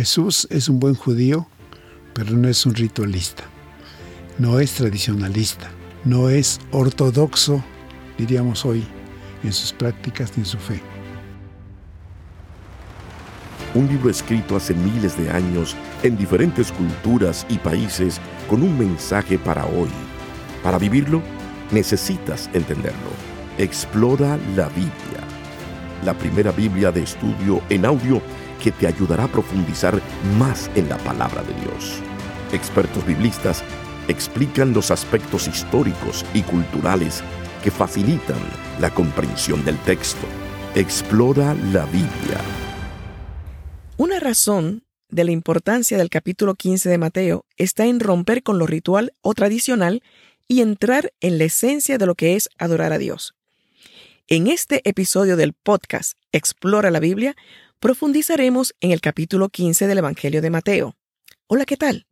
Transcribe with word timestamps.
Jesús 0.00 0.48
es 0.50 0.70
un 0.70 0.80
buen 0.80 0.94
judío, 0.94 1.46
pero 2.14 2.34
no 2.34 2.48
es 2.48 2.64
un 2.64 2.74
ritualista, 2.74 3.44
no 4.38 4.58
es 4.58 4.72
tradicionalista, 4.72 5.68
no 6.06 6.30
es 6.30 6.58
ortodoxo, 6.70 7.62
diríamos 8.16 8.64
hoy, 8.64 8.82
en 9.44 9.52
sus 9.52 9.74
prácticas 9.74 10.32
ni 10.38 10.40
en 10.40 10.46
su 10.46 10.56
fe. 10.56 10.80
Un 13.74 13.88
libro 13.88 14.08
escrito 14.08 14.56
hace 14.56 14.72
miles 14.72 15.18
de 15.18 15.28
años 15.28 15.76
en 16.02 16.16
diferentes 16.16 16.72
culturas 16.72 17.44
y 17.50 17.58
países 17.58 18.22
con 18.48 18.62
un 18.62 18.78
mensaje 18.78 19.38
para 19.38 19.66
hoy. 19.66 19.90
Para 20.62 20.78
vivirlo, 20.78 21.20
necesitas 21.72 22.48
entenderlo. 22.54 23.10
Explora 23.58 24.38
la 24.56 24.70
Biblia, 24.70 25.20
la 26.06 26.14
primera 26.14 26.52
Biblia 26.52 26.90
de 26.90 27.02
estudio 27.02 27.60
en 27.68 27.84
audio 27.84 28.22
que 28.60 28.70
te 28.70 28.86
ayudará 28.86 29.24
a 29.24 29.28
profundizar 29.28 30.00
más 30.38 30.70
en 30.76 30.88
la 30.88 30.98
palabra 30.98 31.42
de 31.42 31.54
Dios. 31.54 32.00
Expertos 32.52 33.04
biblistas 33.06 33.64
explican 34.08 34.72
los 34.72 34.90
aspectos 34.90 35.48
históricos 35.48 36.24
y 36.34 36.42
culturales 36.42 37.22
que 37.62 37.70
facilitan 37.70 38.38
la 38.80 38.90
comprensión 38.90 39.64
del 39.64 39.78
texto. 39.78 40.26
Explora 40.74 41.54
la 41.72 41.84
Biblia. 41.86 42.40
Una 43.96 44.20
razón 44.20 44.84
de 45.08 45.24
la 45.24 45.32
importancia 45.32 45.98
del 45.98 46.10
capítulo 46.10 46.54
15 46.54 46.88
de 46.88 46.98
Mateo 46.98 47.44
está 47.56 47.86
en 47.86 48.00
romper 48.00 48.42
con 48.42 48.58
lo 48.58 48.66
ritual 48.66 49.12
o 49.20 49.34
tradicional 49.34 50.02
y 50.48 50.62
entrar 50.62 51.12
en 51.20 51.38
la 51.38 51.44
esencia 51.44 51.98
de 51.98 52.06
lo 52.06 52.14
que 52.14 52.34
es 52.34 52.48
adorar 52.58 52.92
a 52.92 52.98
Dios. 52.98 53.34
En 54.28 54.46
este 54.46 54.80
episodio 54.88 55.36
del 55.36 55.52
podcast 55.52 56.14
Explora 56.32 56.90
la 56.90 57.00
Biblia, 57.00 57.36
profundizaremos 57.80 58.74
en 58.80 58.92
el 58.92 59.00
capítulo 59.00 59.48
15 59.48 59.86
del 59.86 59.98
Evangelio 59.98 60.42
de 60.42 60.50
Mateo. 60.50 60.96
Hola, 61.46 61.64
¿qué 61.64 61.76
tal? 61.76 62.06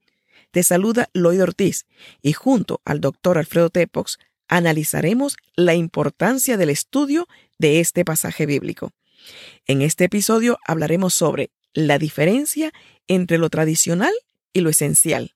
Te 0.51 0.63
saluda 0.63 1.09
Lloyd 1.13 1.43
Ortiz 1.43 1.87
y 2.23 2.33
junto 2.33 2.81
al 2.85 3.01
doctor 3.01 3.39
Alfredo 3.39 3.71
Tepox 3.71 4.19
analizaremos 4.49 5.37
la 5.55 5.75
importancia 5.75 6.57
del 6.57 6.71
estudio 6.71 7.29
de 7.59 7.81
este 7.81 8.05
pasaje 8.05 8.47
bíblico. 8.47 8.93
En 9.67 9.83
este 9.83 10.05
episodio 10.05 10.59
hablaremos 10.67 11.13
sobre 11.13 11.51
la 11.75 11.99
diferencia 11.99 12.73
entre 13.07 13.37
lo 13.37 13.51
tradicional 13.51 14.13
y 14.55 14.63
lo 14.63 14.71
esencial. 14.71 15.35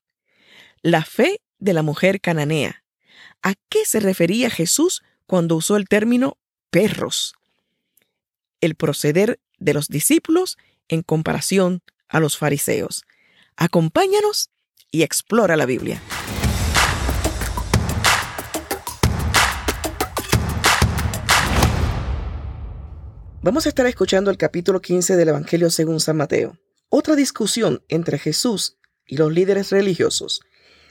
La 0.81 1.05
fe 1.05 1.39
de 1.59 1.73
la 1.73 1.83
mujer 1.83 2.19
cananea. 2.19 2.83
¿A 3.43 3.53
qué 3.69 3.85
se 3.85 3.99
refería 3.99 4.49
Jesús 4.49 5.03
cuando 5.27 5.55
usó 5.55 5.77
el 5.77 5.87
término 5.87 6.37
perros. 6.73 7.35
El 8.61 8.73
proceder 8.73 9.39
de 9.63 9.73
los 9.73 9.87
discípulos 9.87 10.57
en 10.87 11.01
comparación 11.01 11.81
a 12.09 12.19
los 12.19 12.37
fariseos. 12.37 13.05
Acompáñanos 13.55 14.49
y 14.91 15.03
explora 15.03 15.55
la 15.55 15.65
Biblia. 15.65 16.01
Vamos 23.41 23.65
a 23.65 23.69
estar 23.69 23.85
escuchando 23.87 24.31
el 24.31 24.37
capítulo 24.37 24.81
15 24.81 25.15
del 25.17 25.29
Evangelio 25.29 25.69
según 25.69 25.99
San 25.99 26.17
Mateo. 26.17 26.57
Otra 26.89 27.15
discusión 27.15 27.83
entre 27.89 28.17
Jesús 28.17 28.77
y 29.05 29.17
los 29.17 29.33
líderes 29.33 29.69
religiosos. 29.71 30.41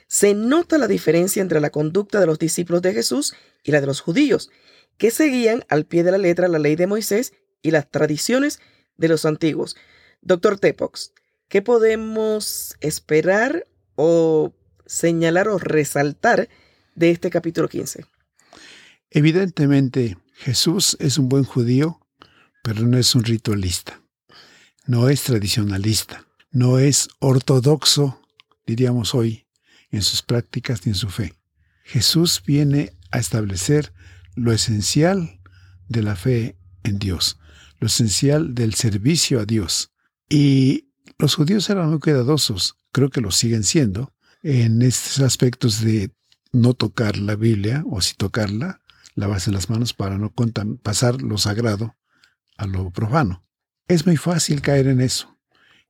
Se 0.06 0.34
nota 0.34 0.76
la 0.76 0.86
diferencia 0.86 1.40
entre 1.40 1.60
la 1.60 1.70
conducta 1.70 2.20
de 2.20 2.26
los 2.26 2.38
discípulos 2.38 2.82
de 2.82 2.92
Jesús 2.92 3.34
y 3.62 3.72
la 3.72 3.80
de 3.80 3.86
los 3.86 4.00
judíos, 4.00 4.50
que 4.98 5.10
seguían 5.10 5.64
al 5.68 5.86
pie 5.86 6.04
de 6.04 6.10
la 6.10 6.18
letra 6.18 6.48
la 6.48 6.58
ley 6.58 6.76
de 6.76 6.86
Moisés 6.86 7.32
y 7.62 7.70
las 7.70 7.90
tradiciones 7.90 8.60
de 8.96 9.08
los 9.08 9.24
antiguos. 9.24 9.76
Doctor 10.20 10.58
Tepox, 10.58 11.12
¿qué 11.48 11.62
podemos 11.62 12.76
esperar 12.80 13.66
o 13.94 14.52
señalar 14.86 15.48
o 15.48 15.58
resaltar 15.58 16.48
de 16.94 17.10
este 17.10 17.30
capítulo 17.30 17.68
15? 17.68 18.04
Evidentemente, 19.10 20.16
Jesús 20.34 20.96
es 21.00 21.18
un 21.18 21.28
buen 21.28 21.44
judío, 21.44 22.00
pero 22.62 22.82
no 22.82 22.98
es 22.98 23.14
un 23.14 23.24
ritualista, 23.24 24.00
no 24.86 25.08
es 25.08 25.22
tradicionalista, 25.22 26.26
no 26.50 26.78
es 26.78 27.08
ortodoxo, 27.18 28.20
diríamos 28.66 29.14
hoy, 29.14 29.46
en 29.90 30.02
sus 30.02 30.22
prácticas 30.22 30.86
ni 30.86 30.90
en 30.90 30.96
su 30.96 31.10
fe. 31.10 31.34
Jesús 31.84 32.42
viene 32.44 32.92
a 33.10 33.18
establecer 33.18 33.92
lo 34.34 34.52
esencial 34.52 35.40
de 35.88 36.02
la 36.02 36.16
fe 36.16 36.56
en 36.84 36.98
Dios, 36.98 37.38
lo 37.82 37.88
esencial 37.88 38.54
del 38.54 38.74
servicio 38.74 39.40
a 39.40 39.44
Dios. 39.44 39.90
Y 40.28 40.92
los 41.18 41.34
judíos 41.34 41.68
eran 41.68 41.90
muy 41.90 41.98
cuidadosos, 41.98 42.76
creo 42.92 43.10
que 43.10 43.20
lo 43.20 43.32
siguen 43.32 43.64
siendo, 43.64 44.14
en 44.44 44.82
estos 44.82 45.18
aspectos 45.18 45.80
de 45.80 46.12
no 46.52 46.74
tocar 46.74 47.16
la 47.16 47.34
Biblia, 47.34 47.82
o 47.90 48.00
si 48.00 48.14
tocarla, 48.14 48.80
lavarse 49.16 49.50
las 49.50 49.68
manos 49.68 49.94
para 49.94 50.16
no 50.16 50.32
pasar 50.80 51.22
lo 51.22 51.38
sagrado 51.38 51.96
a 52.56 52.68
lo 52.68 52.92
profano. 52.92 53.44
Es 53.88 54.06
muy 54.06 54.16
fácil 54.16 54.60
caer 54.62 54.86
en 54.86 55.00
eso. 55.00 55.36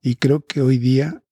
Y 0.01 0.17
creo 0.17 0.47
que 0.47 0.63
hoy 0.63 0.79
día 0.79 1.23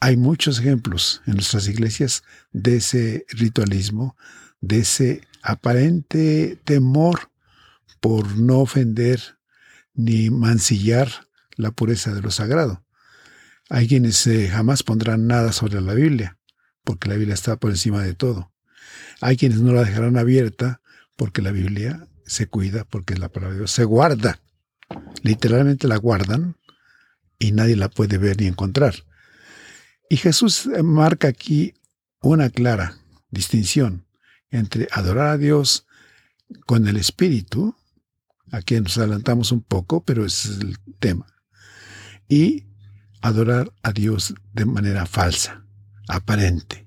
hay 0.00 0.16
muchos 0.16 0.58
ejemplos 0.58 1.22
en 1.26 1.34
nuestras 1.34 1.68
iglesias 1.68 2.24
de 2.50 2.78
ese 2.78 3.24
ritualismo, 3.28 4.16
de 4.60 4.80
ese 4.80 5.28
aparente 5.42 6.58
temor 6.64 7.30
por 8.00 8.36
no 8.36 8.58
ofender 8.58 9.37
ni 9.98 10.30
mancillar 10.30 11.10
la 11.56 11.72
pureza 11.72 12.14
de 12.14 12.22
lo 12.22 12.30
sagrado. 12.30 12.84
Hay 13.68 13.88
quienes 13.88 14.24
eh, 14.28 14.48
jamás 14.48 14.84
pondrán 14.84 15.26
nada 15.26 15.52
sobre 15.52 15.80
la 15.80 15.92
Biblia, 15.92 16.38
porque 16.84 17.08
la 17.08 17.16
Biblia 17.16 17.34
está 17.34 17.56
por 17.56 17.72
encima 17.72 18.02
de 18.02 18.14
todo. 18.14 18.52
Hay 19.20 19.36
quienes 19.36 19.60
no 19.60 19.72
la 19.72 19.82
dejarán 19.82 20.16
abierta, 20.16 20.80
porque 21.16 21.42
la 21.42 21.50
Biblia 21.50 22.06
se 22.24 22.46
cuida, 22.46 22.84
porque 22.84 23.16
la 23.16 23.28
palabra 23.28 23.54
de 23.54 23.58
Dios 23.58 23.72
se 23.72 23.84
guarda. 23.84 24.40
Literalmente 25.22 25.88
la 25.88 25.96
guardan 25.96 26.56
y 27.38 27.50
nadie 27.50 27.74
la 27.74 27.90
puede 27.90 28.18
ver 28.18 28.40
ni 28.40 28.46
encontrar. 28.46 28.94
Y 30.08 30.16
Jesús 30.16 30.66
eh, 30.66 30.84
marca 30.84 31.26
aquí 31.26 31.74
una 32.22 32.50
clara 32.50 32.98
distinción 33.30 34.06
entre 34.50 34.86
adorar 34.92 35.26
a 35.26 35.38
Dios 35.38 35.86
con 36.66 36.86
el 36.86 36.96
Espíritu, 36.96 37.76
aquí 38.52 38.80
nos 38.80 38.98
adelantamos 38.98 39.52
un 39.52 39.62
poco, 39.62 40.04
pero 40.04 40.24
ese 40.24 40.50
es 40.50 40.60
el 40.60 40.78
tema, 40.98 41.26
y 42.28 42.66
adorar 43.20 43.72
a 43.82 43.92
Dios 43.92 44.34
de 44.52 44.64
manera 44.64 45.06
falsa, 45.06 45.64
aparente. 46.08 46.86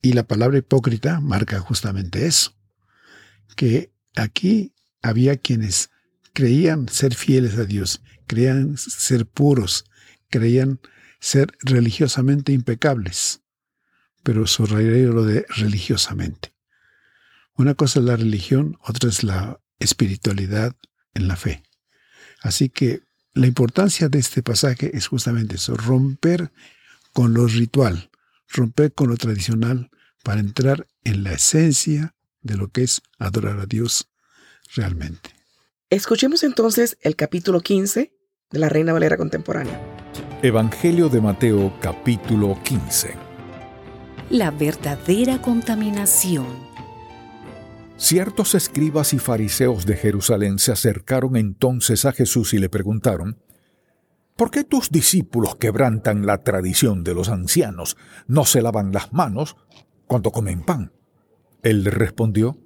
Y 0.00 0.12
la 0.12 0.22
palabra 0.22 0.58
hipócrita 0.58 1.20
marca 1.20 1.58
justamente 1.60 2.26
eso, 2.26 2.56
que 3.56 3.92
aquí 4.16 4.74
había 5.02 5.36
quienes 5.36 5.90
creían 6.32 6.88
ser 6.88 7.14
fieles 7.14 7.58
a 7.58 7.64
Dios, 7.64 8.02
creían 8.26 8.76
ser 8.76 9.26
puros, 9.26 9.84
creían 10.30 10.80
ser 11.20 11.52
religiosamente 11.60 12.52
impecables, 12.52 13.42
pero 14.22 14.46
subrayaría 14.46 15.08
lo 15.08 15.24
de 15.24 15.46
religiosamente. 15.48 16.54
Una 17.54 17.74
cosa 17.74 17.98
es 17.98 18.04
la 18.04 18.16
religión, 18.16 18.78
otra 18.82 19.10
es 19.10 19.24
la 19.24 19.60
espiritualidad 19.78 20.74
en 21.14 21.28
la 21.28 21.36
fe. 21.36 21.62
Así 22.42 22.68
que 22.68 23.02
la 23.34 23.46
importancia 23.46 24.08
de 24.08 24.18
este 24.18 24.42
pasaje 24.42 24.96
es 24.96 25.06
justamente 25.06 25.56
eso, 25.56 25.76
romper 25.76 26.50
con 27.12 27.34
lo 27.34 27.46
ritual, 27.46 28.10
romper 28.48 28.92
con 28.92 29.08
lo 29.08 29.16
tradicional 29.16 29.90
para 30.24 30.40
entrar 30.40 30.86
en 31.04 31.24
la 31.24 31.32
esencia 31.32 32.14
de 32.42 32.56
lo 32.56 32.68
que 32.68 32.82
es 32.82 33.02
adorar 33.18 33.60
a 33.60 33.66
Dios 33.66 34.08
realmente. 34.74 35.30
Escuchemos 35.90 36.42
entonces 36.42 36.98
el 37.00 37.16
capítulo 37.16 37.60
15 37.60 38.12
de 38.50 38.58
la 38.58 38.68
Reina 38.68 38.92
Valera 38.92 39.16
Contemporánea. 39.16 39.80
Evangelio 40.42 41.08
de 41.08 41.20
Mateo 41.20 41.76
capítulo 41.80 42.58
15. 42.62 43.14
La 44.30 44.50
verdadera 44.50 45.40
contaminación 45.40 46.67
Ciertos 47.98 48.54
escribas 48.54 49.12
y 49.12 49.18
fariseos 49.18 49.84
de 49.84 49.96
Jerusalén 49.96 50.60
se 50.60 50.70
acercaron 50.70 51.36
entonces 51.36 52.04
a 52.04 52.12
Jesús 52.12 52.54
y 52.54 52.58
le 52.58 52.68
preguntaron, 52.68 53.42
¿Por 54.36 54.52
qué 54.52 54.62
tus 54.62 54.90
discípulos 54.90 55.56
quebrantan 55.56 56.24
la 56.24 56.44
tradición 56.44 57.02
de 57.02 57.12
los 57.12 57.28
ancianos? 57.28 57.96
¿No 58.28 58.44
se 58.44 58.62
lavan 58.62 58.92
las 58.92 59.12
manos 59.12 59.56
cuando 60.06 60.30
comen 60.30 60.62
pan? 60.62 60.92
Él 61.64 61.84
respondió, 61.86 62.56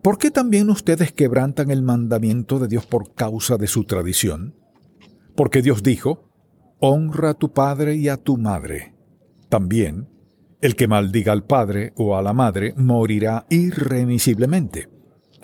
¿Por 0.00 0.16
qué 0.16 0.30
también 0.30 0.70
ustedes 0.70 1.10
quebrantan 1.10 1.72
el 1.72 1.82
mandamiento 1.82 2.60
de 2.60 2.68
Dios 2.68 2.86
por 2.86 3.14
causa 3.14 3.58
de 3.58 3.66
su 3.66 3.82
tradición? 3.82 4.54
Porque 5.34 5.60
Dios 5.60 5.82
dijo, 5.82 6.30
Honra 6.78 7.30
a 7.30 7.34
tu 7.34 7.52
padre 7.52 7.96
y 7.96 8.08
a 8.08 8.16
tu 8.16 8.36
madre. 8.36 8.94
También, 9.48 10.08
el 10.62 10.76
que 10.76 10.88
maldiga 10.88 11.32
al 11.32 11.44
padre 11.44 11.92
o 11.96 12.16
a 12.16 12.22
la 12.22 12.32
madre 12.32 12.72
morirá 12.76 13.46
irremisiblemente. 13.50 14.88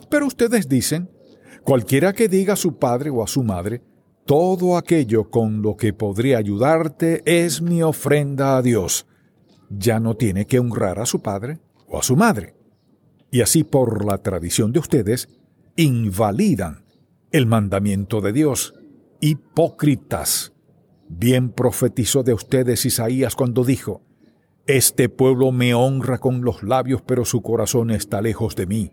Pero 0.08 0.26
ustedes 0.26 0.68
dicen, 0.68 1.10
cualquiera 1.64 2.12
que 2.12 2.28
diga 2.28 2.54
a 2.54 2.56
su 2.56 2.78
padre 2.78 3.10
o 3.10 3.22
a 3.22 3.26
su 3.26 3.42
madre, 3.42 3.82
todo 4.24 4.76
aquello 4.76 5.28
con 5.28 5.60
lo 5.60 5.76
que 5.76 5.92
podría 5.92 6.38
ayudarte 6.38 7.22
es 7.24 7.60
mi 7.60 7.82
ofrenda 7.82 8.56
a 8.56 8.62
Dios. 8.62 9.06
Ya 9.68 9.98
no 10.00 10.14
tiene 10.14 10.46
que 10.46 10.60
honrar 10.60 11.00
a 11.00 11.06
su 11.06 11.20
padre 11.20 11.58
o 11.88 11.98
a 11.98 12.02
su 12.02 12.16
madre. 12.16 12.54
Y 13.30 13.40
así 13.40 13.64
por 13.64 14.04
la 14.04 14.18
tradición 14.18 14.72
de 14.72 14.78
ustedes, 14.78 15.28
invalidan 15.76 16.84
el 17.32 17.46
mandamiento 17.46 18.20
de 18.20 18.32
Dios. 18.32 18.74
Hipócritas. 19.20 20.52
Bien 21.08 21.50
profetizó 21.50 22.22
de 22.22 22.34
ustedes 22.34 22.86
Isaías 22.86 23.34
cuando 23.34 23.64
dijo, 23.64 24.02
Este 24.68 25.08
pueblo 25.08 25.50
me 25.50 25.72
honra 25.72 26.18
con 26.18 26.42
los 26.42 26.62
labios, 26.62 27.00
pero 27.00 27.24
su 27.24 27.40
corazón 27.40 27.90
está 27.90 28.20
lejos 28.20 28.54
de 28.54 28.66
mí. 28.66 28.90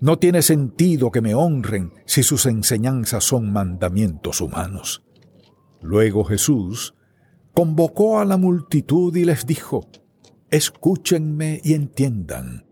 No 0.00 0.18
tiene 0.18 0.42
sentido 0.42 1.12
que 1.12 1.20
me 1.20 1.36
honren 1.36 1.92
si 2.06 2.24
sus 2.24 2.44
enseñanzas 2.46 3.22
son 3.22 3.52
mandamientos 3.52 4.40
humanos. 4.40 5.04
Luego 5.80 6.24
Jesús 6.24 6.96
convocó 7.54 8.18
a 8.18 8.24
la 8.24 8.36
multitud 8.36 9.14
y 9.14 9.24
les 9.24 9.46
dijo, 9.46 9.86
Escúchenme 10.50 11.60
y 11.62 11.74
entiendan. 11.74 12.66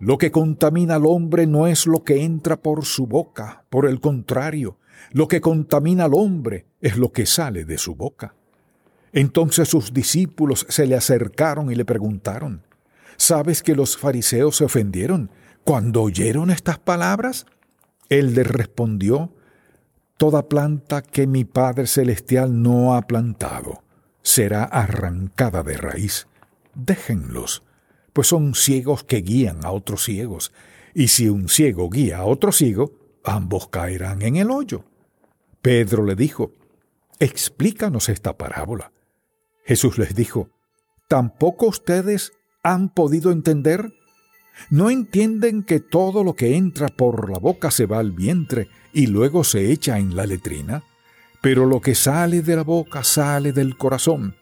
Lo 0.00 0.16
que 0.16 0.30
contamina 0.30 0.94
al 0.94 1.04
hombre 1.04 1.46
no 1.46 1.66
es 1.66 1.86
lo 1.86 2.04
que 2.04 2.24
entra 2.24 2.56
por 2.56 2.86
su 2.86 3.06
boca, 3.06 3.66
por 3.68 3.84
el 3.84 4.00
contrario, 4.00 4.78
lo 5.10 5.28
que 5.28 5.42
contamina 5.42 6.04
al 6.04 6.14
hombre 6.14 6.68
es 6.80 6.96
lo 6.96 7.12
que 7.12 7.26
sale 7.26 7.66
de 7.66 7.76
su 7.76 7.94
boca. 7.94 8.34
Entonces 9.12 9.68
sus 9.68 9.92
discípulos 9.92 10.66
se 10.68 10.86
le 10.86 10.96
acercaron 10.96 11.70
y 11.70 11.74
le 11.74 11.84
preguntaron, 11.84 12.62
¿Sabes 13.16 13.62
que 13.62 13.76
los 13.76 13.96
fariseos 13.96 14.56
se 14.56 14.64
ofendieron 14.64 15.30
cuando 15.64 16.02
oyeron 16.02 16.50
estas 16.50 16.78
palabras? 16.78 17.46
Él 18.08 18.34
les 18.34 18.46
respondió, 18.46 19.32
Toda 20.16 20.48
planta 20.48 21.02
que 21.02 21.26
mi 21.26 21.44
Padre 21.44 21.86
Celestial 21.86 22.62
no 22.62 22.94
ha 22.94 23.02
plantado 23.02 23.82
será 24.22 24.64
arrancada 24.64 25.62
de 25.62 25.76
raíz. 25.76 26.26
Déjenlos, 26.74 27.62
pues 28.12 28.28
son 28.28 28.54
ciegos 28.54 29.04
que 29.04 29.20
guían 29.20 29.64
a 29.64 29.72
otros 29.72 30.04
ciegos, 30.04 30.52
y 30.94 31.08
si 31.08 31.28
un 31.28 31.48
ciego 31.48 31.90
guía 31.90 32.18
a 32.18 32.24
otro 32.24 32.52
ciego, 32.52 32.92
ambos 33.24 33.68
caerán 33.68 34.22
en 34.22 34.36
el 34.36 34.50
hoyo. 34.50 34.84
Pedro 35.60 36.04
le 36.04 36.14
dijo, 36.14 36.52
Explícanos 37.18 38.08
esta 38.08 38.36
parábola. 38.36 38.92
Jesús 39.64 39.98
les 39.98 40.14
dijo, 40.14 40.50
¿tampoco 41.08 41.66
ustedes 41.66 42.32
han 42.62 42.88
podido 42.88 43.30
entender? 43.30 43.92
¿No 44.70 44.90
entienden 44.90 45.62
que 45.62 45.80
todo 45.80 46.24
lo 46.24 46.34
que 46.34 46.56
entra 46.56 46.88
por 46.88 47.30
la 47.30 47.38
boca 47.38 47.70
se 47.70 47.86
va 47.86 47.98
al 47.98 48.12
vientre 48.12 48.68
y 48.92 49.06
luego 49.06 49.44
se 49.44 49.72
echa 49.72 49.98
en 49.98 50.16
la 50.16 50.26
letrina? 50.26 50.84
Pero 51.40 51.66
lo 51.66 51.80
que 51.80 51.94
sale 51.94 52.42
de 52.42 52.56
la 52.56 52.62
boca 52.62 53.02
sale 53.02 53.52
del 53.52 53.76
corazón, 53.76 54.36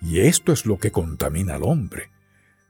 y 0.00 0.20
esto 0.20 0.52
es 0.52 0.66
lo 0.66 0.78
que 0.78 0.90
contamina 0.90 1.54
al 1.54 1.62
hombre, 1.62 2.10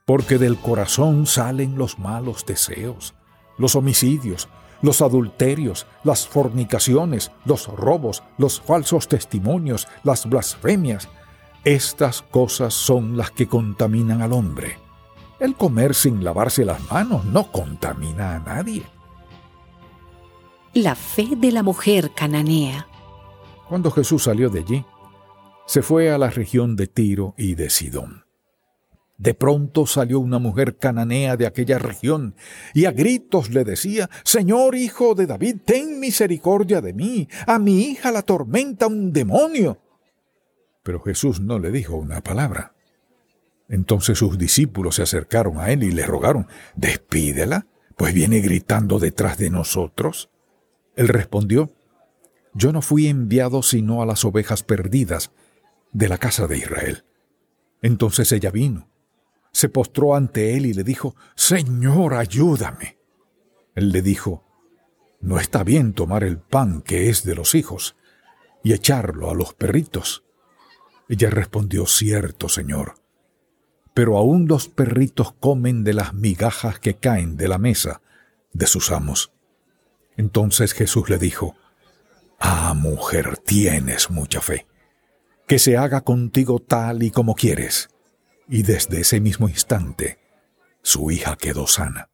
porque 0.05 0.39
del 0.39 0.59
corazón 0.59 1.27
salen 1.27 1.79
los 1.79 1.99
malos 1.99 2.45
deseos, 2.45 3.15
los 3.57 3.77
homicidios, 3.77 4.49
los 4.83 5.03
adulterios, 5.03 5.87
las 6.05 6.27
fornicaciones, 6.27 7.31
los 7.45 7.69
robos, 7.69 8.23
los 8.39 8.61
falsos 8.61 9.09
testimonios, 9.09 9.89
las 10.03 10.29
blasfemias. 10.29 11.09
Estas 11.65 12.23
cosas 12.23 12.73
son 12.73 13.19
las 13.19 13.31
que 13.33 13.47
contaminan 13.47 14.23
al 14.23 14.33
hombre. 14.33 14.79
El 15.39 15.57
comer 15.57 15.95
sin 15.95 16.25
lavarse 16.25 16.65
las 16.65 16.91
manos 16.91 17.27
no 17.27 17.53
contamina 17.53 18.37
a 18.37 18.39
nadie. 18.39 18.83
La 20.73 20.95
fe 20.95 21.29
de 21.37 21.53
la 21.53 21.63
mujer 21.63 22.13
cananea. 22.15 22.87
Cuando 23.69 23.91
Jesús 23.91 24.23
salió 24.23 24.49
de 24.49 24.61
allí, 24.61 24.85
se 25.67 25.83
fue 25.83 26.11
a 26.11 26.17
la 26.17 26.31
región 26.31 26.77
de 26.77 26.87
Tiro 26.87 27.35
y 27.37 27.55
de 27.57 27.69
Sidón. 27.69 28.25
De 29.19 29.35
pronto 29.35 29.85
salió 29.85 30.19
una 30.19 30.39
mujer 30.39 30.79
cananea 30.79 31.37
de 31.37 31.47
aquella 31.47 31.79
región 31.79 32.35
y 32.73 32.87
a 32.87 32.91
gritos 32.91 33.51
le 33.51 33.65
decía, 33.65 34.09
Señor 34.25 34.75
hijo 34.75 35.15
de 35.15 35.27
David, 35.27 35.57
ten 35.67 36.01
misericordia 36.01 36.81
de 36.81 36.95
mí, 36.95 37.29
a 37.47 37.59
mi 37.59 37.83
hija 37.83 38.11
la 38.13 38.23
tormenta 38.23 38.87
un 38.87 39.13
demonio. 39.13 39.79
Pero 40.83 41.01
Jesús 41.03 41.41
no 41.41 41.59
le 41.59 41.71
dijo 41.71 41.97
una 41.97 42.21
palabra. 42.23 42.75
Entonces 43.69 44.19
sus 44.19 44.39
discípulos 44.39 44.97
se 44.97 45.03
acercaron 45.03 45.59
a 45.59 45.71
él 45.71 45.85
y 45.85 45.93
le 45.93 46.05
rogaron, 46.05 46.47
Despídela, 46.75 47.67
pues 47.97 48.15
viene 48.15 48.41
gritando 48.41 48.99
detrás 48.99 49.39
de 49.39 49.51
nosotros. 49.51 50.31
Él 50.97 51.09
respondió, 51.09 51.71
Yo 52.55 52.73
no 52.73 52.83
fui 52.83 53.07
enviado 53.07 53.63
sino 53.63 54.03
a 54.03 54.07
las 54.07 54.25
ovejas 54.25 54.63
perdidas 54.63 55.31
de 55.93 56.09
la 56.09 56.19
casa 56.19 56.47
de 56.47 56.59
Israel. 56.59 57.05
Entonces 57.83 58.33
ella 58.33 58.51
vino, 58.51 58.89
se 59.53 59.69
postró 59.69 60.15
ante 60.15 60.57
él 60.57 60.67
y 60.67 60.75
le 60.75 60.85
dijo, 60.85 61.15
Señor, 61.35 62.15
ayúdame. 62.15 62.99
Él 63.75 63.91
le 63.91 64.03
dijo, 64.03 64.45
No 65.21 65.39
está 65.39 65.65
bien 65.65 65.93
tomar 65.93 66.25
el 66.25 66.39
pan 66.39 66.83
que 66.83 67.09
es 67.09 67.25
de 67.25 67.35
los 67.35 67.55
hijos 67.55 67.97
y 68.63 68.73
echarlo 68.73 69.31
a 69.31 69.35
los 69.35 69.55
perritos. 69.55 70.25
Ella 71.11 71.29
respondió, 71.29 71.85
Cierto, 71.85 72.49
Señor 72.49 72.95
pero 73.95 74.17
aún 74.17 74.47
los 74.47 74.69
perritos 74.69 75.33
comen 75.33 75.85
de 75.85 75.95
las 75.95 76.15
migajas 76.15 76.79
que 76.79 76.97
caen 76.97 77.37
de 77.37 77.49
la 77.49 77.59
mesa 77.59 78.01
de 78.53 78.67
sus 78.67 78.91
amos. 78.91 79.33
Entonces 80.17 80.73
Jesús 80.73 81.09
le 81.09 81.19
dijo, 81.19 81.55
Ah, 82.39 82.73
mujer, 82.75 83.37
tienes 83.37 84.11
mucha 84.11 84.41
fe. 84.41 84.67
Que 85.47 85.59
se 85.59 85.77
haga 85.77 86.01
contigo 86.03 86.61
tal 86.61 87.03
y 87.03 87.11
como 87.11 87.35
quieres. 87.35 87.91
Y 88.49 88.63
desde 88.63 89.01
ese 89.01 89.21
mismo 89.21 89.49
instante, 89.49 90.19
su 90.83 91.11
hija 91.11 91.37
quedó 91.37 91.67
sana. 91.67 92.09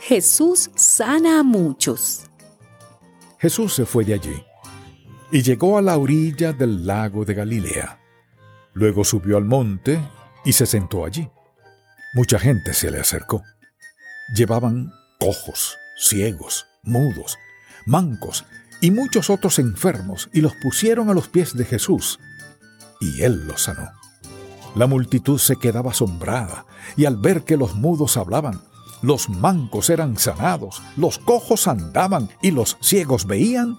Jesús 0.00 0.70
sana 0.76 1.40
a 1.40 1.42
muchos. 1.42 2.26
Jesús 3.38 3.74
se 3.74 3.86
fue 3.86 4.04
de 4.04 4.14
allí 4.14 4.44
y 5.32 5.42
llegó 5.42 5.78
a 5.78 5.82
la 5.82 5.96
orilla 5.96 6.52
del 6.52 6.86
lago 6.86 7.24
de 7.24 7.34
Galilea 7.34 8.00
Luego 8.72 9.04
subió 9.04 9.36
al 9.36 9.44
monte 9.44 10.00
y 10.44 10.52
se 10.52 10.66
sentó 10.66 11.04
allí. 11.04 11.28
Mucha 12.14 12.38
gente 12.38 12.72
se 12.72 12.90
le 12.90 13.00
acercó. 13.00 13.42
Llevaban 14.34 14.92
cojos, 15.18 15.76
ciegos, 15.98 16.66
mudos, 16.82 17.38
mancos 17.86 18.44
y 18.80 18.90
muchos 18.90 19.28
otros 19.28 19.58
enfermos 19.58 20.30
y 20.32 20.40
los 20.40 20.54
pusieron 20.54 21.10
a 21.10 21.14
los 21.14 21.28
pies 21.28 21.56
de 21.56 21.64
Jesús. 21.64 22.20
Y 23.00 23.22
él 23.22 23.46
los 23.46 23.62
sanó. 23.62 23.90
La 24.76 24.86
multitud 24.86 25.38
se 25.38 25.56
quedaba 25.56 25.90
asombrada 25.90 26.64
y 26.96 27.06
al 27.06 27.16
ver 27.16 27.42
que 27.42 27.56
los 27.56 27.74
mudos 27.74 28.16
hablaban, 28.16 28.60
los 29.02 29.28
mancos 29.28 29.90
eran 29.90 30.16
sanados, 30.16 30.80
los 30.96 31.18
cojos 31.18 31.66
andaban 31.66 32.28
y 32.40 32.52
los 32.52 32.76
ciegos 32.80 33.26
veían, 33.26 33.78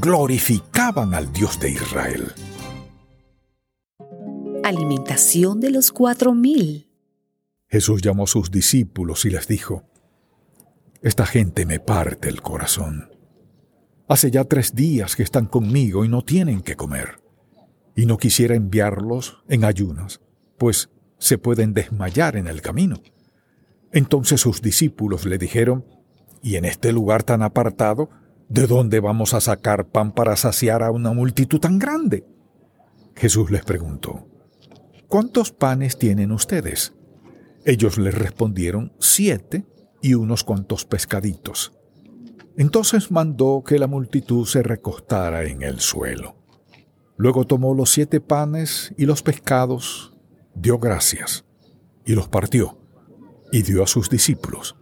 glorificaban 0.00 1.14
al 1.14 1.32
Dios 1.32 1.58
de 1.60 1.70
Israel 1.70 2.34
alimentación 4.68 5.60
de 5.60 5.70
los 5.70 5.92
cuatro 5.92 6.34
mil. 6.34 6.90
Jesús 7.68 8.02
llamó 8.02 8.24
a 8.24 8.26
sus 8.26 8.50
discípulos 8.50 9.24
y 9.24 9.30
les 9.30 9.48
dijo, 9.48 9.84
Esta 11.00 11.24
gente 11.26 11.64
me 11.64 11.80
parte 11.80 12.28
el 12.28 12.42
corazón. 12.42 13.10
Hace 14.08 14.30
ya 14.30 14.44
tres 14.44 14.74
días 14.74 15.16
que 15.16 15.22
están 15.22 15.46
conmigo 15.46 16.04
y 16.04 16.08
no 16.08 16.22
tienen 16.22 16.60
que 16.60 16.76
comer. 16.76 17.20
Y 17.94 18.06
no 18.06 18.18
quisiera 18.18 18.54
enviarlos 18.54 19.42
en 19.48 19.64
ayunas, 19.64 20.20
pues 20.56 20.90
se 21.18 21.38
pueden 21.38 21.74
desmayar 21.74 22.36
en 22.36 22.46
el 22.46 22.60
camino. 22.60 23.00
Entonces 23.90 24.40
sus 24.40 24.60
discípulos 24.62 25.24
le 25.24 25.38
dijeron, 25.38 25.84
¿y 26.42 26.56
en 26.56 26.64
este 26.64 26.92
lugar 26.92 27.22
tan 27.22 27.42
apartado, 27.42 28.10
de 28.48 28.66
dónde 28.66 29.00
vamos 29.00 29.34
a 29.34 29.40
sacar 29.40 29.88
pan 29.88 30.12
para 30.12 30.36
saciar 30.36 30.82
a 30.82 30.90
una 30.90 31.12
multitud 31.12 31.60
tan 31.60 31.78
grande? 31.78 32.24
Jesús 33.14 33.50
les 33.50 33.64
preguntó, 33.64 34.26
¿cuántos 35.06 35.52
panes 35.52 35.98
tienen 35.98 36.32
ustedes? 36.32 36.94
Ellos 37.64 37.98
le 37.98 38.10
respondieron, 38.10 38.92
siete 38.98 39.66
y 40.00 40.14
unos 40.14 40.44
cuantos 40.44 40.84
pescaditos. 40.84 41.72
Entonces 42.56 43.10
mandó 43.10 43.62
que 43.64 43.78
la 43.78 43.86
multitud 43.86 44.46
se 44.46 44.62
recostara 44.62 45.44
en 45.44 45.62
el 45.62 45.80
suelo. 45.80 46.36
Luego 47.16 47.44
tomó 47.44 47.74
los 47.74 47.90
siete 47.90 48.20
panes 48.20 48.94
y 48.96 49.04
los 49.04 49.22
pescados, 49.22 50.14
dio 50.54 50.78
gracias, 50.78 51.44
y 52.04 52.14
los 52.14 52.28
partió, 52.28 52.78
y 53.52 53.62
dio 53.62 53.82
a 53.82 53.86
sus 53.86 54.08
discípulos, 54.08 54.76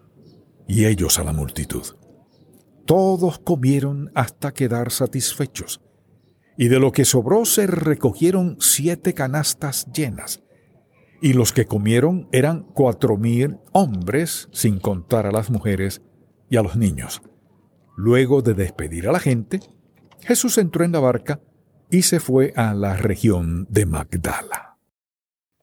y 0.68 0.85
ellos 0.85 1.18
a 1.18 1.25
la 1.25 1.32
multitud. 1.32 1.82
Todos 2.87 3.40
comieron 3.40 4.11
hasta 4.14 4.55
quedar 4.55 4.93
satisfechos 4.93 5.81
y 6.57 6.69
de 6.69 6.78
lo 6.78 6.93
que 6.93 7.05
sobró 7.05 7.45
se 7.45 7.66
recogieron 7.66 8.57
siete 8.61 9.12
canastas 9.12 9.87
llenas. 9.93 10.43
Y 11.21 11.33
los 11.33 11.52
que 11.52 11.66
comieron 11.66 12.28
eran 12.33 12.62
cuatro 12.62 13.16
mil 13.16 13.59
hombres, 13.73 14.49
sin 14.52 14.78
contar 14.78 15.26
a 15.26 15.33
las 15.33 15.50
mujeres 15.50 16.02
y 16.49 16.57
a 16.57 16.62
los 16.62 16.76
niños. 16.76 17.23
Luego 17.97 18.43
de 18.43 18.55
despedir 18.55 19.09
a 19.09 19.12
la 19.12 19.21
gente, 19.21 19.61
Jesús 20.21 20.59
entró 20.59 20.85
en 20.85 20.93
la 20.93 21.00
barca 21.00 21.40
y 21.90 22.02
se 22.02 22.21
fue 22.21 22.52
a 22.57 22.75
la 22.75 22.97
región 22.97 23.66
de 23.71 23.87
Magdala. 23.87 24.78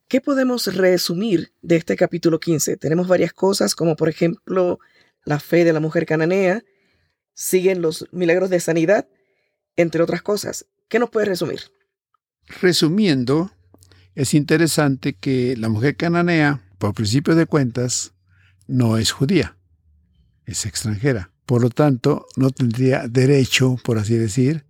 ¿Qué 0.08 0.20
podemos 0.20 0.74
resumir 0.74 1.52
de 1.62 1.76
este 1.76 1.96
capítulo 1.96 2.38
15? 2.38 2.76
Tenemos 2.76 3.08
varias 3.08 3.32
cosas, 3.32 3.74
como 3.74 3.96
por 3.96 4.08
ejemplo 4.08 4.78
la 5.24 5.40
fe 5.40 5.64
de 5.64 5.72
la 5.72 5.80
mujer 5.80 6.06
cananea, 6.06 6.62
siguen 7.34 7.82
los 7.82 8.08
milagros 8.12 8.50
de 8.50 8.60
sanidad, 8.60 9.08
entre 9.76 10.02
otras 10.02 10.22
cosas. 10.22 10.66
¿Qué 10.88 10.98
nos 10.98 11.10
puede 11.10 11.26
resumir? 11.26 11.60
Resumiendo, 12.60 13.50
es 14.14 14.34
interesante 14.34 15.14
que 15.14 15.56
la 15.56 15.68
mujer 15.68 15.96
cananea, 15.96 16.62
por 16.78 16.94
principio 16.94 17.34
de 17.34 17.46
cuentas, 17.46 18.12
no 18.66 18.96
es 18.96 19.10
judía, 19.10 19.56
es 20.46 20.66
extranjera. 20.66 21.30
Por 21.46 21.60
lo 21.60 21.70
tanto, 21.70 22.26
no 22.36 22.50
tendría 22.50 23.06
derecho, 23.08 23.76
por 23.84 23.98
así 23.98 24.16
decir, 24.16 24.64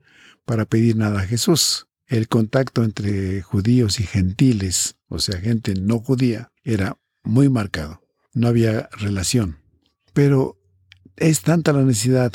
para 0.45 0.65
pedir 0.65 0.97
nada 0.97 1.21
a 1.21 1.27
Jesús. 1.27 1.87
El 2.07 2.29
contacto 2.29 2.85
entre 2.85 3.43
judíos 3.43 4.01
y 4.01 4.05
gentiles, 4.05 4.97
o 5.09 5.19
sea, 5.19 5.41
gente 5.41 5.75
no 5.75 6.01
judía, 6.01 6.53
era 6.65 6.99
muy 7.23 7.49
marcado. 7.49 8.03
No 8.33 8.49
había 8.49 8.89
relación. 8.93 9.59
Pero 10.13 10.59
es 11.17 11.43
tanta 11.43 11.73
la 11.73 11.83
necesidad 11.83 12.33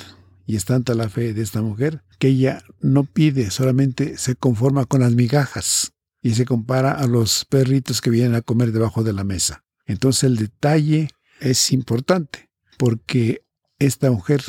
y 0.50 0.56
es 0.56 0.66
tanta 0.66 0.96
la 0.96 1.10
fe 1.10 1.36
de 1.36 1.44
esta 1.44 1.62
mujer 1.62 2.02
que 2.18 2.30
ella 2.30 2.64
no 2.82 3.04
pide, 3.04 3.52
solamente 3.52 4.18
se 4.18 4.36
conforma 4.36 4.86
con 4.86 5.02
las 5.02 5.14
migajas 5.14 5.94
y 6.24 6.34
se 6.34 6.46
compara 6.46 6.92
a 6.92 7.06
los 7.06 7.46
perritos 7.46 8.02
que 8.02 8.10
vienen 8.10 8.34
a 8.34 8.42
comer 8.42 8.72
debajo 8.72 9.04
de 9.04 9.14
la 9.14 9.24
mesa. 9.24 9.64
Entonces 9.86 10.24
el 10.24 10.38
detalle 10.38 11.10
es 11.40 11.72
importante 11.72 12.50
porque 12.80 13.44
esta 13.78 14.10
mujer 14.10 14.42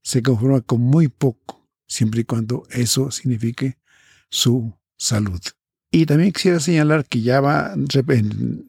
se 0.00 0.22
conforma 0.22 0.60
con 0.60 0.80
muy 0.80 1.08
poco, 1.08 1.68
siempre 1.88 2.20
y 2.20 2.24
cuando 2.24 2.62
eso 2.70 3.10
signifique 3.10 3.78
su 4.30 4.78
salud. 4.96 5.40
Y 5.90 6.06
también 6.06 6.30
quisiera 6.30 6.60
señalar 6.60 7.04
que 7.04 7.20
ya 7.20 7.40
va 7.40 7.74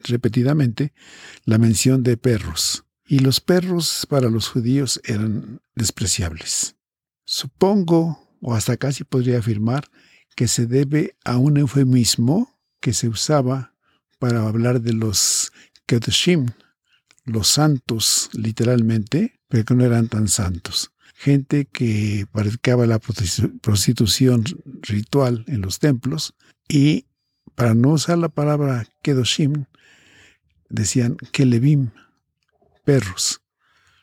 repetidamente 0.05 0.91
la 1.45 1.59
mención 1.59 2.01
de 2.01 2.17
perros. 2.17 2.83
Y 3.05 3.19
los 3.19 3.41
perros 3.41 4.05
para 4.09 4.29
los 4.29 4.47
judíos 4.47 5.01
eran 5.03 5.61
despreciables. 5.75 6.75
Supongo, 7.25 8.19
o 8.41 8.53
hasta 8.53 8.77
casi 8.77 9.03
podría 9.03 9.39
afirmar, 9.39 9.89
que 10.35 10.47
se 10.47 10.65
debe 10.65 11.15
a 11.23 11.37
un 11.37 11.57
eufemismo 11.57 12.59
que 12.79 12.93
se 12.93 13.07
usaba 13.07 13.73
para 14.19 14.47
hablar 14.47 14.81
de 14.81 14.93
los 14.93 15.51
Kedoshim, 15.85 16.47
los 17.25 17.47
santos 17.47 18.29
literalmente, 18.33 19.39
pero 19.47 19.65
que 19.65 19.75
no 19.75 19.85
eran 19.85 20.07
tan 20.07 20.27
santos. 20.27 20.91
Gente 21.13 21.65
que 21.65 22.25
practicaba 22.31 22.85
la 22.85 22.99
prostitución 22.99 24.43
ritual 24.81 25.45
en 25.47 25.61
los 25.61 25.79
templos 25.79 26.33
y 26.67 27.05
para 27.55 27.75
no 27.75 27.91
usar 27.91 28.17
la 28.17 28.29
palabra 28.29 28.87
Kedoshim, 29.01 29.65
decían 30.69 31.17
Kelevim, 31.31 31.91
perros, 32.83 33.41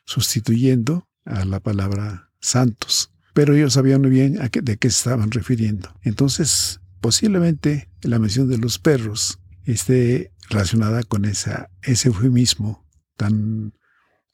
sustituyendo 0.05 1.09
a 1.25 1.45
la 1.45 1.61
palabra 1.61 2.31
santos. 2.41 3.13
Pero 3.35 3.55
ellos 3.55 3.75
sabían 3.75 4.01
muy 4.01 4.11
bien 4.11 4.41
a 4.43 4.49
qué, 4.49 4.61
de 4.61 4.77
qué 4.77 4.91
se 4.91 4.99
estaban 4.99 5.31
refiriendo. 5.31 5.95
Entonces, 6.03 6.81
posiblemente 7.01 7.89
la 8.03 8.19
mención 8.19 8.49
de 8.49 8.59
los 8.59 8.79
perros 8.79 9.39
esté 9.65 10.33
relacionada 10.49 11.03
con 11.03 11.25
esa, 11.25 11.71
ese 11.83 12.09
eufemismo 12.09 12.87
tan, 13.17 13.73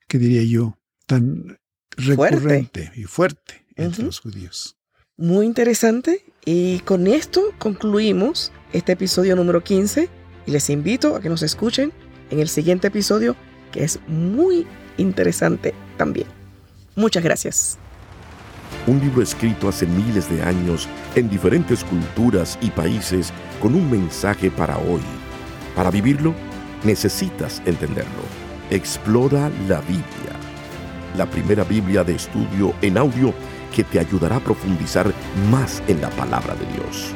¿qué 0.09 0.19
diría 0.19 0.43
yo? 0.43 0.79
Tan 1.07 1.59
recurrente 1.97 2.93
y 2.95 3.05
fuerte 3.05 3.67
entre 3.77 4.05
los 4.05 4.21
judíos. 4.21 4.77
Muy 5.17 5.47
interesante. 5.47 6.25
Y 6.45 6.81
con 6.81 7.07
esto 7.07 7.53
concluimos 7.59 8.53
este 8.73 8.93
episodio 8.93 9.35
número 9.35 9.65
15 9.65 10.09
y 10.47 10.51
les 10.51 10.71
invito 10.71 11.17
a 11.17 11.21
que 11.21 11.29
nos 11.29 11.43
escuchen 11.43 11.93
en 12.31 12.41
el 12.41 12.49
siguiente 12.49 12.89
episodio 12.89 13.37
que 13.73 13.85
es 13.85 13.99
muy 14.07 14.67
interesante 14.97 15.75
también. 15.97 16.27
Muchas 16.95 17.23
gracias. 17.23 17.79
Un 18.87 19.01
libro 19.01 19.23
escrito 19.23 19.69
hace 19.69 19.87
miles 19.87 20.31
de 20.31 20.43
años 20.43 20.89
en 21.15 21.29
diferentes 21.29 21.85
culturas 21.85 22.59
y 22.61 22.71
países 22.71 23.33
con 23.61 23.75
un 23.75 23.91
mensaje 23.91 24.51
para 24.51 24.79
hoy. 24.79 25.01
Para 25.75 25.91
vivirlo, 25.91 26.35
necesitas 26.85 27.61
entenderlo. 27.67 28.23
Explora 28.71 29.51
la 29.69 29.81
Biblia. 29.81 30.05
La 31.17 31.27
primera 31.27 31.65
Biblia 31.65 32.05
de 32.05 32.15
estudio 32.15 32.75
en 32.83 32.99
audio 32.99 33.35
que 33.75 33.85
te 33.85 33.99
ayudará 33.99 34.37
a 34.37 34.41
profundizar 34.41 35.13
más 35.51 35.83
en 35.89 36.01
la 36.01 36.11
palabra 36.11 36.55
de 36.55 36.67
Dios. 36.73 37.13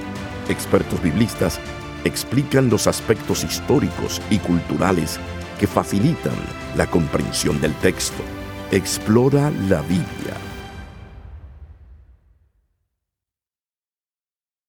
Expertos 0.49 1.01
biblistas 1.03 1.61
explican 2.05 2.69
los 2.69 2.87
aspectos 2.87 3.45
históricos 3.45 4.21
y 4.31 4.39
culturales 4.39 5.19
que 5.61 5.67
facilitan 5.67 6.33
la 6.75 6.87
comprensión 6.87 7.61
del 7.61 7.75
texto. 7.75 8.23
Explora 8.71 9.51
la 9.69 9.83
Biblia 9.83 10.40